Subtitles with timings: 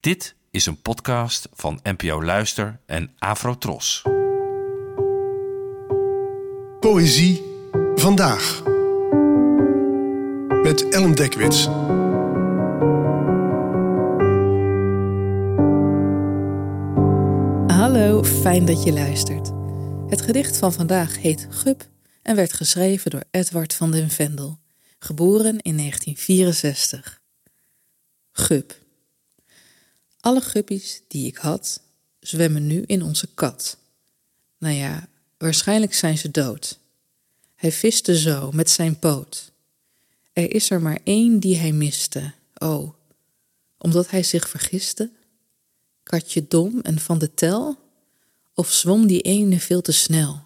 [0.00, 4.02] Dit is een podcast van NPO Luister en Afrotros.
[6.80, 7.42] Poëzie
[7.94, 8.62] vandaag.
[10.62, 11.64] Met Ellen Dekwits.
[17.76, 19.50] Hallo, fijn dat je luistert.
[20.06, 21.88] Het gedicht van vandaag heet Gup
[22.22, 24.58] en werd geschreven door Edward van den Vendel,
[24.98, 27.20] geboren in 1964.
[28.32, 28.88] Gup.
[30.20, 31.80] Alle guppies die ik had,
[32.20, 33.76] zwemmen nu in onze kat.
[34.58, 35.08] Nou ja,
[35.38, 36.78] waarschijnlijk zijn ze dood.
[37.54, 39.52] Hij viste zo met zijn poot.
[40.32, 42.94] Er is er maar één die hij miste, oh,
[43.78, 45.10] omdat hij zich vergiste?
[46.02, 47.78] Katje dom en van de tel?
[48.54, 50.42] Of zwom die ene veel te snel?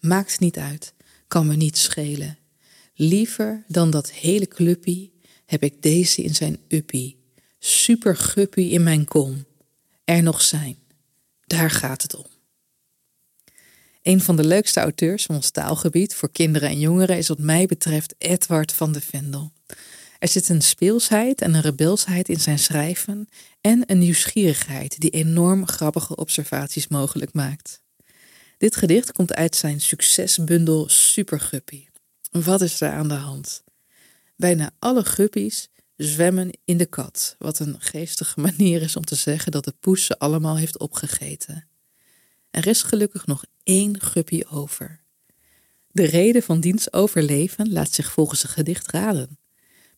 [0.00, 0.92] Maakt niet uit,
[1.28, 2.38] kan me niet schelen.
[2.94, 5.12] Liever dan dat hele cluppie
[5.44, 7.19] heb ik deze in zijn uppie
[7.62, 9.44] super guppy in mijn kom.
[10.04, 10.78] Er nog zijn.
[11.46, 12.26] Daar gaat het om.
[14.02, 17.66] Een van de leukste auteurs van ons taalgebied voor kinderen en jongeren is wat mij
[17.66, 19.52] betreft Edward van de Vendel.
[20.18, 23.28] Er zit een speelsheid en een rebelsheid in zijn schrijven
[23.60, 27.82] en een nieuwsgierigheid die enorm grappige observaties mogelijk maakt.
[28.58, 31.86] Dit gedicht komt uit zijn succesbundel Super Guppy.
[32.30, 33.62] Wat is er aan de hand?
[34.36, 35.68] Bijna alle guppies
[36.02, 40.04] zwemmen in de kat, wat een geestige manier is om te zeggen dat de poes
[40.04, 41.68] ze allemaal heeft opgegeten.
[42.50, 45.00] Er is gelukkig nog één guppy over.
[45.90, 49.38] De reden van diens overleven laat zich volgens het gedicht raden.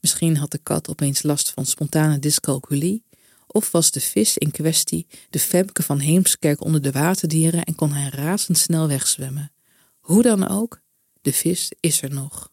[0.00, 3.05] Misschien had de kat opeens last van spontane dyscalculie,
[3.47, 7.92] of was de vis in kwestie de Femke van Heemskerk onder de waterdieren en kon
[7.92, 9.53] hij razendsnel wegzwemmen.
[9.98, 10.81] Hoe dan ook,
[11.20, 12.52] de vis is er nog.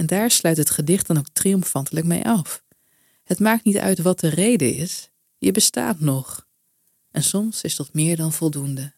[0.00, 2.62] En daar sluit het gedicht dan ook triomfantelijk mee af.
[3.24, 6.46] Het maakt niet uit wat de reden is, je bestaat nog.
[7.10, 8.92] En soms is dat meer dan voldoende.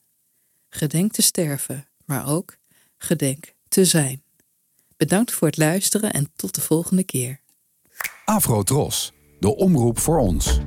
[0.68, 2.56] Gedenk te sterven, maar ook
[2.98, 4.22] gedenk te zijn.
[4.96, 7.40] Bedankt voor het luisteren en tot de volgende keer.
[8.24, 10.58] Afro Tros, de omroep voor ons.